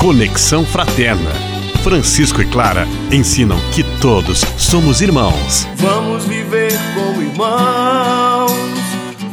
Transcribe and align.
Conexão 0.00 0.64
Fraterna. 0.64 1.30
Francisco 1.84 2.40
e 2.40 2.46
Clara 2.46 2.88
ensinam 3.12 3.58
que 3.70 3.82
todos 4.00 4.40
somos 4.56 5.02
irmãos. 5.02 5.68
Vamos 5.76 6.24
viver 6.24 6.72
como 6.94 7.20
irmãos. 7.20 8.50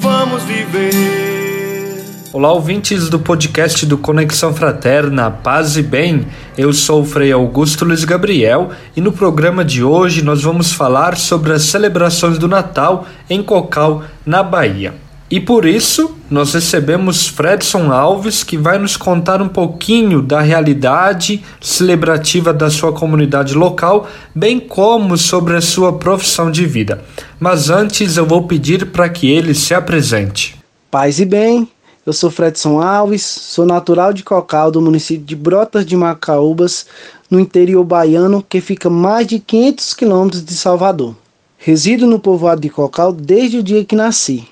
Vamos 0.02 0.44
viver. 0.44 2.04
Olá, 2.34 2.52
ouvintes 2.52 3.08
do 3.08 3.18
podcast 3.18 3.86
do 3.86 3.98
Conexão 3.98 4.54
Fraterna, 4.54 5.32
paz 5.32 5.78
e 5.78 5.82
bem. 5.82 6.28
Eu 6.58 6.74
sou 6.74 7.02
o 7.02 7.06
Frei 7.06 7.32
Augusto 7.32 7.86
Luiz 7.86 8.04
Gabriel 8.04 8.72
e 8.94 9.00
no 9.00 9.14
programa 9.14 9.64
de 9.64 9.82
hoje 9.82 10.22
nós 10.22 10.44
vamos 10.44 10.74
falar 10.74 11.16
sobre 11.16 11.54
as 11.54 11.62
celebrações 11.62 12.38
do 12.38 12.48
Natal 12.50 13.08
em 13.30 13.42
Cocal, 13.42 14.04
na 14.26 14.44
Bahia. 14.44 15.07
E 15.30 15.42
por 15.42 15.66
isso, 15.66 16.16
nós 16.30 16.54
recebemos 16.54 17.28
Fredson 17.28 17.92
Alves, 17.92 18.46
que 18.46 18.58
vai 18.58 18.80
nos 18.80 18.96
contar 18.96 19.42
um 19.42 19.50
pouquinho 19.50 20.22
da 20.22 20.40
realidade 20.40 21.44
celebrativa 21.60 22.54
da 22.54 22.70
sua 22.70 22.94
comunidade 22.94 23.54
local, 23.54 24.08
bem 24.34 24.58
como 24.58 25.18
sobre 25.18 25.58
a 25.58 25.62
sua 25.62 25.92
profissão 25.92 26.50
de 26.50 26.66
vida. 26.66 27.04
Mas 27.38 27.70
antes 27.70 28.16
eu 28.16 28.26
vou 28.26 28.48
pedir 28.48 28.86
para 28.86 29.10
que 29.10 29.30
ele 29.30 29.54
se 29.54 29.74
apresente. 29.74 30.56
Paz 30.90 31.20
e 31.20 31.26
bem, 31.26 31.68
eu 32.06 32.14
sou 32.14 32.32
Fredson 32.32 32.82
Alves, 32.82 33.24
sou 33.24 33.66
natural 33.66 34.14
de 34.14 34.24
Cocal, 34.24 34.72
do 34.72 34.82
município 34.82 35.26
de 35.26 35.36
Brotas 35.36 35.86
de 35.86 35.98
Macaúbas, 35.98 36.86
no 37.30 37.38
interior 37.38 37.84
baiano, 37.84 38.42
que 38.48 38.62
fica 38.62 38.90
mais 38.90 39.28
de 39.28 39.40
500 39.40 39.94
quilômetros 39.94 40.46
de 40.46 40.54
Salvador. 40.54 41.14
Resido 41.58 42.08
no 42.08 42.18
povoado 42.18 42.62
de 42.62 42.70
Cocal 42.70 43.12
desde 43.12 43.58
o 43.58 43.64
dia 43.64 43.84
que 43.84 43.94
nasci. 43.94 44.48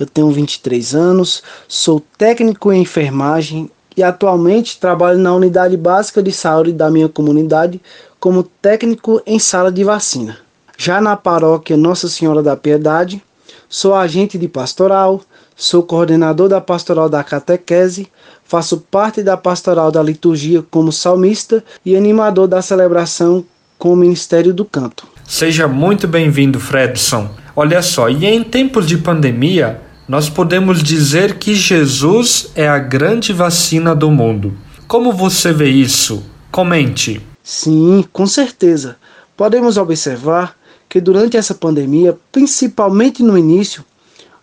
Eu 0.00 0.06
tenho 0.06 0.30
23 0.30 0.94
anos, 0.94 1.42
sou 1.68 2.02
técnico 2.16 2.72
em 2.72 2.80
enfermagem 2.80 3.70
e 3.94 4.02
atualmente 4.02 4.80
trabalho 4.80 5.18
na 5.18 5.34
unidade 5.34 5.76
básica 5.76 6.22
de 6.22 6.32
saúde 6.32 6.72
da 6.72 6.90
minha 6.90 7.06
comunidade 7.06 7.78
como 8.18 8.42
técnico 8.42 9.20
em 9.26 9.38
sala 9.38 9.70
de 9.70 9.84
vacina. 9.84 10.38
Já 10.78 11.02
na 11.02 11.18
paróquia 11.18 11.76
Nossa 11.76 12.08
Senhora 12.08 12.42
da 12.42 12.56
Piedade, 12.56 13.22
sou 13.68 13.94
agente 13.94 14.38
de 14.38 14.48
pastoral, 14.48 15.20
sou 15.54 15.82
coordenador 15.82 16.48
da 16.48 16.62
pastoral 16.62 17.10
da 17.10 17.22
catequese, 17.22 18.08
faço 18.42 18.78
parte 18.90 19.22
da 19.22 19.36
pastoral 19.36 19.92
da 19.92 20.02
liturgia 20.02 20.64
como 20.70 20.90
salmista 20.90 21.62
e 21.84 21.94
animador 21.94 22.48
da 22.48 22.62
celebração 22.62 23.44
com 23.78 23.92
o 23.92 23.96
Ministério 23.96 24.54
do 24.54 24.64
Canto. 24.64 25.06
Seja 25.26 25.68
muito 25.68 26.08
bem-vindo, 26.08 26.58
Fredson. 26.58 27.28
Olha 27.54 27.82
só, 27.82 28.08
e 28.08 28.24
em 28.24 28.42
tempos 28.42 28.86
de 28.86 28.96
pandemia, 28.96 29.89
nós 30.10 30.28
podemos 30.28 30.82
dizer 30.82 31.38
que 31.38 31.54
Jesus 31.54 32.50
é 32.56 32.66
a 32.66 32.80
grande 32.80 33.32
vacina 33.32 33.94
do 33.94 34.10
mundo. 34.10 34.52
Como 34.88 35.12
você 35.12 35.52
vê 35.52 35.68
isso? 35.68 36.24
Comente. 36.50 37.24
Sim, 37.44 38.04
com 38.12 38.26
certeza. 38.26 38.96
Podemos 39.36 39.76
observar 39.76 40.56
que 40.88 41.00
durante 41.00 41.36
essa 41.36 41.54
pandemia, 41.54 42.18
principalmente 42.32 43.22
no 43.22 43.38
início, 43.38 43.84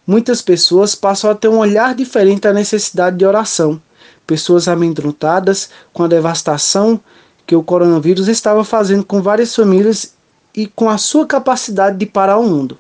muitas 0.08 0.42
pessoas 0.42 0.95
passam 0.95 1.30
a 1.30 1.36
ter 1.36 1.50
um 1.50 1.58
olhar 1.58 1.94
diferente 1.94 2.48
à 2.48 2.54
necessidade 2.54 3.18
de 3.18 3.26
oração. 3.26 3.78
Pessoas 4.26 4.70
amedrontadas 4.70 5.70
com 5.92 6.06
a 6.06 6.08
devastação 6.08 6.98
que 7.45 7.58
o 7.58 7.62
coronavírus 7.62 8.30
estava 8.30 8.64
fazendo 8.64 9.04
com 9.04 9.22
várias 9.22 9.54
famílias 9.54 10.14
e 10.56 10.66
com 10.66 10.90
a 10.90 10.98
sua 10.98 11.28
capacidade 11.28 11.98
de 11.98 12.06
parar 12.06 12.38
o 12.38 12.48
mundo. 12.48 12.80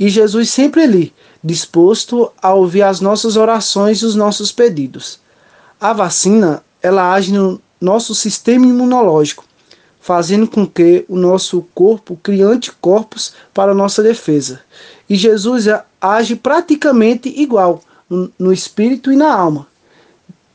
E 0.00 0.08
Jesus 0.08 0.48
sempre 0.48 0.82
ali, 0.82 1.12
disposto 1.44 2.32
a 2.40 2.54
ouvir 2.54 2.80
as 2.80 3.02
nossas 3.02 3.36
orações 3.36 3.98
e 3.98 4.06
os 4.06 4.14
nossos 4.14 4.50
pedidos. 4.50 5.20
A 5.78 5.92
vacina, 5.92 6.64
ela 6.82 7.12
age 7.12 7.30
no 7.30 7.60
nosso 7.78 8.14
sistema 8.14 8.64
imunológico, 8.64 9.44
fazendo 10.00 10.48
com 10.48 10.66
que 10.66 11.04
o 11.06 11.16
nosso 11.16 11.66
corpo 11.74 12.18
crie 12.22 12.40
anticorpos 12.40 13.34
para 13.52 13.74
nossa 13.74 14.02
defesa. 14.02 14.60
E 15.06 15.16
Jesus 15.16 15.66
age 16.00 16.34
praticamente 16.34 17.28
igual 17.28 17.82
no 18.38 18.50
espírito 18.54 19.12
e 19.12 19.16
na 19.16 19.30
alma 19.30 19.66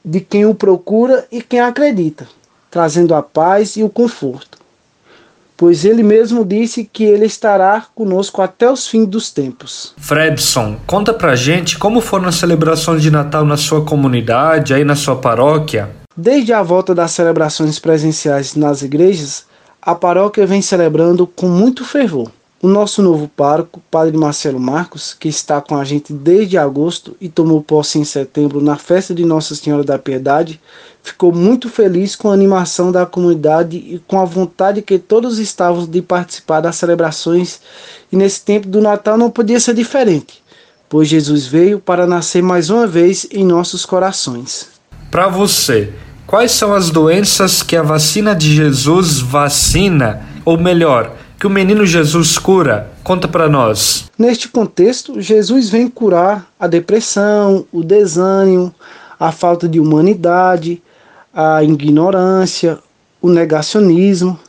de 0.03 0.21
quem 0.21 0.47
o 0.47 0.55
procura 0.55 1.27
e 1.31 1.39
quem 1.39 1.59
acredita, 1.59 2.27
trazendo 2.71 3.13
a 3.13 3.21
paz 3.21 3.77
e 3.77 3.83
o 3.83 3.89
conforto 3.89 4.64
pois 5.57 5.85
ele 5.85 6.03
mesmo 6.03 6.43
disse 6.43 6.89
que 6.91 7.03
ele 7.03 7.25
estará 7.25 7.85
conosco 7.93 8.41
até 8.41 8.69
os 8.69 8.87
fins 8.87 9.07
dos 9.07 9.31
tempos. 9.31 9.93
Fredson, 9.97 10.77
conta 10.85 11.13
pra 11.13 11.35
gente 11.35 11.77
como 11.77 12.01
foram 12.01 12.27
as 12.27 12.35
celebrações 12.35 13.01
de 13.01 13.11
Natal 13.11 13.45
na 13.45 13.57
sua 13.57 13.83
comunidade, 13.83 14.73
aí 14.73 14.83
na 14.83 14.95
sua 14.95 15.15
paróquia. 15.15 15.89
Desde 16.15 16.53
a 16.53 16.63
volta 16.63 16.95
das 16.95 17.11
celebrações 17.11 17.77
presenciais 17.77 18.55
nas 18.55 18.81
igrejas, 18.81 19.45
a 19.81 19.93
paróquia 19.93 20.47
vem 20.47 20.61
celebrando 20.61 21.27
com 21.27 21.47
muito 21.47 21.85
fervor. 21.85 22.31
O 22.65 22.67
nosso 22.67 23.03
novo 23.03 23.27
pároco, 23.27 23.79
Padre 23.91 24.17
Marcelo 24.17 24.59
Marcos, 24.59 25.13
que 25.13 25.27
está 25.27 25.61
com 25.61 25.77
a 25.77 25.83
gente 25.83 26.11
desde 26.11 26.57
agosto 26.57 27.15
e 27.21 27.29
tomou 27.29 27.61
posse 27.61 27.99
em 27.99 28.03
setembro 28.03 28.59
na 28.59 28.75
festa 28.75 29.13
de 29.13 29.23
Nossa 29.23 29.53
Senhora 29.53 29.83
da 29.83 29.99
Piedade, 29.99 30.59
ficou 31.03 31.31
muito 31.31 31.69
feliz 31.69 32.15
com 32.15 32.31
a 32.31 32.33
animação 32.33 32.91
da 32.91 33.05
comunidade 33.05 33.77
e 33.77 34.01
com 34.07 34.19
a 34.19 34.25
vontade 34.25 34.81
que 34.81 34.97
todos 34.97 35.37
estavam 35.37 35.85
de 35.85 36.01
participar 36.01 36.59
das 36.59 36.75
celebrações. 36.77 37.61
E 38.11 38.15
nesse 38.17 38.43
tempo 38.43 38.67
do 38.67 38.81
Natal 38.81 39.15
não 39.15 39.29
podia 39.29 39.59
ser 39.59 39.75
diferente, 39.75 40.41
pois 40.89 41.07
Jesus 41.07 41.45
veio 41.45 41.79
para 41.79 42.07
nascer 42.07 42.41
mais 42.41 42.71
uma 42.71 42.87
vez 42.87 43.27
em 43.31 43.45
nossos 43.45 43.85
corações. 43.85 44.69
Para 45.11 45.27
você, 45.27 45.93
quais 46.25 46.49
são 46.49 46.73
as 46.73 46.89
doenças 46.89 47.61
que 47.61 47.75
a 47.75 47.83
vacina 47.83 48.33
de 48.33 48.55
Jesus 48.55 49.19
vacina, 49.19 50.25
ou 50.43 50.57
melhor, 50.57 51.15
que 51.45 51.47
o 51.47 51.51
menino 51.51 51.85
Jesus 51.85 52.39
cura? 52.39 52.89
Conta 53.03 53.27
para 53.27 53.47
nós. 53.47 54.09
Neste 54.17 54.47
contexto, 54.47 55.21
Jesus 55.21 55.69
vem 55.69 55.87
curar 55.87 56.47
a 56.59 56.65
depressão, 56.65 57.67
o 57.71 57.83
desânimo, 57.83 58.73
a 59.19 59.31
falta 59.31 59.69
de 59.69 59.79
humanidade, 59.79 60.81
a 61.31 61.63
ignorância, 61.63 62.79
o 63.21 63.29
negacionismo. 63.29 64.39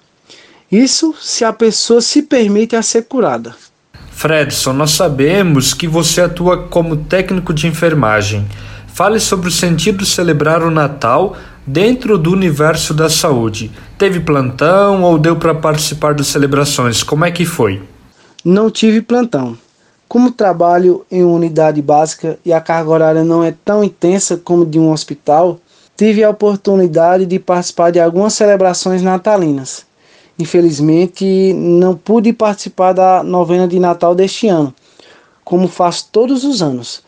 Isso 0.73 1.15
se 1.21 1.45
a 1.45 1.53
pessoa 1.53 2.01
se 2.01 2.23
permite 2.23 2.75
a 2.75 2.81
ser 2.81 3.03
curada. 3.03 3.55
Fredson, 4.13 4.73
nós 4.73 4.93
sabemos 4.93 5.75
que 5.75 5.87
você 5.87 6.23
atua 6.23 6.63
como 6.63 6.97
técnico 6.97 7.53
de 7.53 7.67
enfermagem. 7.67 8.47
Fale 8.87 9.21
sobre 9.21 9.49
o 9.49 9.53
sentido 9.53 9.99
de 9.99 10.07
celebrar 10.07 10.63
o 10.63 10.71
Natal 10.71 11.37
dentro 11.67 12.17
do 12.17 12.31
universo 12.31 12.95
da 12.95 13.11
saúde. 13.11 13.73
Teve 13.99 14.21
plantão 14.21 15.03
ou 15.03 15.19
deu 15.19 15.37
para 15.37 15.55
participar 15.55 16.15
das 16.15 16.29
celebrações? 16.29 17.03
Como 17.03 17.25
é 17.25 17.31
que 17.31 17.45
foi? 17.45 17.83
Não 18.45 18.71
tive 18.71 19.03
plantão. 19.03 19.59
Como 20.09 20.31
trabalho 20.31 21.05
em 21.11 21.25
uma 21.25 21.35
unidade 21.35 21.83
básica 21.83 22.39
e 22.45 22.53
a 22.53 22.61
carga 22.61 22.91
horária 22.91 23.25
não 23.25 23.43
é 23.43 23.53
tão 23.65 23.83
intensa 23.83 24.37
como 24.37 24.65
de 24.65 24.79
um 24.79 24.93
hospital, 24.93 25.59
tive 25.97 26.23
a 26.23 26.31
oportunidade 26.31 27.27
de 27.27 27.41
participar 27.41 27.91
de 27.91 27.99
algumas 27.99 28.35
celebrações 28.35 29.03
natalinas. 29.03 29.85
Infelizmente, 30.39 31.53
não 31.55 31.97
pude 31.97 32.33
participar 32.33 32.93
da 32.93 33.25
novena 33.25 33.67
de 33.67 33.81
Natal 33.81 34.15
deste 34.15 34.47
ano, 34.47 34.73
como 35.43 35.67
faço 35.67 36.09
todos 36.13 36.45
os 36.45 36.63
anos 36.63 37.06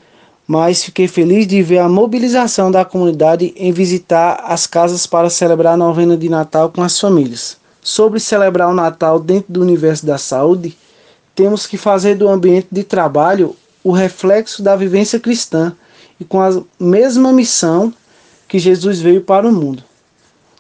mas 0.49 0.83
fiquei 0.83 1.07
feliz 1.07 1.47
de 1.47 1.63
ver 1.63 1.77
a 1.77 1.89
mobilização 1.91 2.71
da 2.71 2.83
comunidade 2.83 3.53
em 3.55 3.71
visitar 3.71 4.43
as 4.47 4.67
casas 4.67 5.07
para 5.07 5.29
celebrar 5.29 5.75
a 5.75 5.77
novena 5.77 6.17
de 6.17 6.31
Natal 6.31 6.71
com 6.71 6.83
as 6.83 6.99
famílias. 6.99 7.59
Sobre 7.83 8.19
celebrar 8.19 8.71
o 8.71 8.75
Natal 8.75 9.21
dentro 9.21 9.53
do 9.53 9.61
universo 9.61 10.07
da 10.07 10.17
saúde, 10.17 10.75
temos 11.35 11.67
que 11.67 11.77
fazer 11.77 12.15
do 12.15 12.27
ambiente 12.27 12.69
de 12.73 12.83
trabalho 12.83 13.55
o 13.85 13.93
reflexo 13.93 14.63
da 14.63 14.75
vivência 14.75 15.21
cristã 15.21 15.77
e 16.19 16.25
com 16.25 16.41
a 16.41 16.63
mesma 16.81 17.31
missão 17.31 17.93
que 18.49 18.59
Jesus 18.59 19.01
veio 19.01 19.21
para 19.21 19.47
o 19.47 19.53
mundo. 19.53 19.85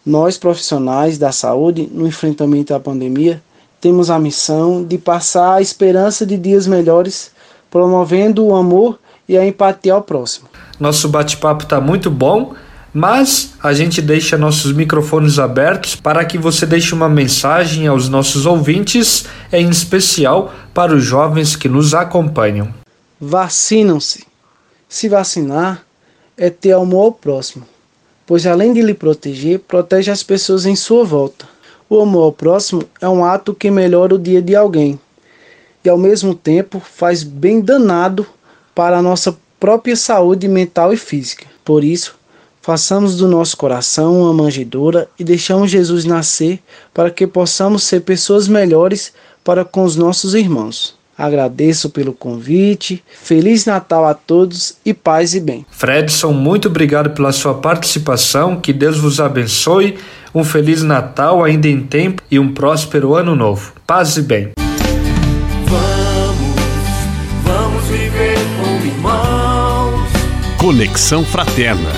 Nós, 0.04 0.36
profissionais 0.36 1.16
da 1.16 1.32
saúde, 1.32 1.88
no 1.90 2.06
enfrentamento 2.06 2.74
à 2.74 2.80
pandemia, 2.80 3.42
temos 3.80 4.10
a 4.10 4.18
missão 4.18 4.84
de 4.84 4.98
passar 4.98 5.54
a 5.54 5.62
esperança 5.62 6.26
de 6.26 6.36
dias 6.36 6.66
melhores, 6.66 7.30
promovendo 7.70 8.44
o 8.44 8.54
amor 8.54 8.98
e 9.28 9.36
a 9.36 9.46
empatia 9.46 9.92
ao 9.92 10.02
próximo. 10.02 10.48
Nosso 10.80 11.08
bate-papo 11.08 11.64
está 11.64 11.80
muito 11.80 12.10
bom, 12.10 12.54
mas 12.94 13.54
a 13.62 13.72
gente 13.72 14.00
deixa 14.00 14.38
nossos 14.38 14.72
microfones 14.72 15.38
abertos 15.38 15.94
para 15.94 16.24
que 16.24 16.38
você 16.38 16.64
deixe 16.64 16.94
uma 16.94 17.08
mensagem 17.08 17.86
aos 17.86 18.08
nossos 18.08 18.46
ouvintes, 18.46 19.26
em 19.52 19.68
especial 19.68 20.52
para 20.72 20.94
os 20.94 21.04
jovens 21.04 21.54
que 21.54 21.68
nos 21.68 21.94
acompanham. 21.94 22.72
Vacinam-se. 23.20 24.26
Se 24.88 25.08
vacinar 25.08 25.82
é 26.36 26.48
ter 26.48 26.72
amor 26.72 27.04
ao 27.04 27.12
próximo, 27.12 27.66
pois 28.26 28.46
além 28.46 28.72
de 28.72 28.80
lhe 28.80 28.94
proteger, 28.94 29.58
protege 29.58 30.10
as 30.10 30.22
pessoas 30.22 30.64
em 30.64 30.74
sua 30.74 31.04
volta. 31.04 31.46
O 31.90 32.00
amor 32.00 32.22
ao 32.22 32.32
próximo 32.32 32.82
é 33.00 33.08
um 33.08 33.24
ato 33.24 33.54
que 33.54 33.70
melhora 33.70 34.14
o 34.14 34.18
dia 34.18 34.40
de 34.40 34.56
alguém 34.56 34.98
e 35.84 35.88
ao 35.88 35.96
mesmo 35.96 36.34
tempo 36.34 36.80
faz 36.80 37.22
bem 37.22 37.60
danado 37.60 38.26
para 38.78 38.98
a 38.98 39.02
nossa 39.02 39.36
própria 39.58 39.96
saúde 39.96 40.46
mental 40.46 40.92
e 40.92 40.96
física. 40.96 41.44
Por 41.64 41.82
isso, 41.82 42.16
Façamos 42.60 43.16
do 43.16 43.26
nosso 43.26 43.56
coração 43.56 44.20
uma 44.20 44.32
manjedoura 44.34 45.08
e 45.18 45.24
deixamos 45.24 45.70
Jesus 45.70 46.04
nascer 46.04 46.60
para 46.92 47.10
que 47.10 47.26
possamos 47.26 47.82
ser 47.84 48.00
pessoas 48.00 48.46
melhores 48.46 49.10
para 49.42 49.64
com 49.64 49.84
os 49.84 49.96
nossos 49.96 50.34
irmãos. 50.34 50.94
Agradeço 51.16 51.88
pelo 51.88 52.12
convite. 52.12 53.02
Feliz 53.22 53.64
Natal 53.64 54.04
a 54.04 54.12
todos 54.12 54.76
e 54.84 54.92
paz 54.92 55.34
e 55.34 55.40
bem. 55.40 55.64
Fredson, 55.70 56.34
muito 56.34 56.68
obrigado 56.68 57.14
pela 57.14 57.32
sua 57.32 57.54
participação. 57.54 58.60
Que 58.60 58.74
Deus 58.74 58.98
vos 58.98 59.18
abençoe. 59.18 59.96
Um 60.34 60.44
feliz 60.44 60.82
Natal 60.82 61.42
ainda 61.42 61.68
em 61.68 61.80
tempo 61.80 62.22
e 62.30 62.38
um 62.38 62.52
próspero 62.52 63.14
ano 63.14 63.34
novo. 63.34 63.72
Paz 63.86 64.18
e 64.18 64.22
bem. 64.22 64.67
Conexão 70.68 71.24
Fraterna. 71.24 71.90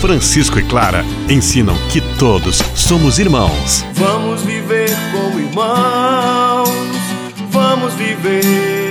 Francisco 0.00 0.58
e 0.58 0.62
Clara 0.64 1.04
ensinam 1.30 1.76
que 1.92 2.00
todos 2.18 2.56
somos 2.74 3.20
irmãos. 3.20 3.84
Vamos 3.94 4.42
viver 4.42 4.90
como 5.12 5.38
irmãos. 5.38 6.68
Vamos 7.52 7.94
viver. 7.94 8.85